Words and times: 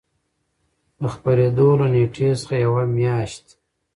د 1.01 1.03
خپرېدو 1.13 1.67
له 1.79 1.87
نېټې 1.93 2.29
څخـه 2.41 2.55
یـوه 2.63 2.83
میاشـت 2.95 3.45